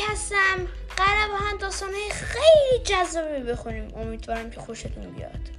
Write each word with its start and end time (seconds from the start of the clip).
هستم. 0.00 0.68
قرار 0.96 1.28
با 1.28 1.36
هم 1.36 1.56
داستانهای 1.56 2.10
خیلی 2.10 2.84
جذابی 2.84 3.42
بخونیم. 3.42 3.94
امیدوارم 3.96 4.50
که 4.50 4.60
خوشتون 4.60 5.10
بیاد. 5.10 5.50